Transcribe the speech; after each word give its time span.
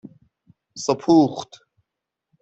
سپوخت 0.83 1.49